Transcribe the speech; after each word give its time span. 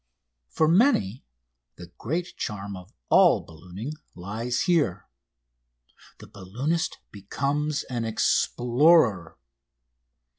For 0.49 0.67
many 0.67 1.25
the 1.75 1.91
great 1.99 2.35
charm 2.35 2.75
of 2.75 2.91
all 3.09 3.41
ballooning 3.45 3.93
lies 4.15 4.61
here. 4.61 5.07
The 6.17 6.25
balloonist 6.25 6.97
becomes 7.11 7.83
an 7.83 8.03
explorer. 8.03 9.37